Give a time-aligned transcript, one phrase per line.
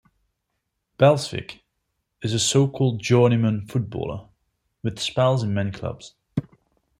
[0.97, 1.59] Belsvik
[2.23, 4.29] is a so-called journeyman footballer,
[4.81, 6.15] with spells in many clubs.